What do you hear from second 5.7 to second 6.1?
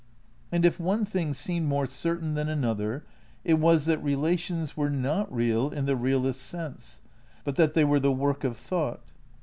the